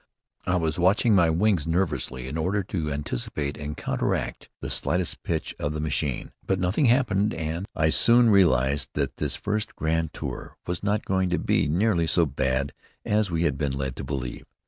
[0.47, 5.53] I was watching my wings, nervously, in order to anticipate and counteract the slightest pitch
[5.59, 6.31] of the machine.
[6.43, 11.29] But nothing happened, and I soon realized that this first grand tour was not going
[11.29, 12.73] to be nearly so bad
[13.05, 14.47] as we had been led to believe.